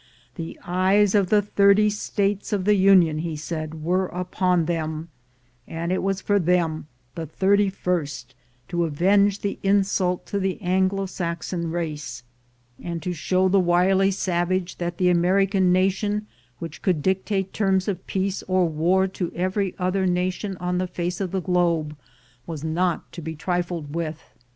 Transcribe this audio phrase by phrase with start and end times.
[0.33, 5.09] The eyes of the thirty States of the Union, he said, were upon them;
[5.67, 8.33] and it was for them, the thirty first,
[8.69, 12.23] to avenge this insult to the Anglo Saxon race,
[12.81, 16.25] and to show the 136 THE GOLD HUNTERS wily savage that the American nation,
[16.57, 21.21] which could dictate terms of peace or war to every other nation on the face
[21.21, 21.95] of the globe,
[22.47, 24.19] was not to be trifled with.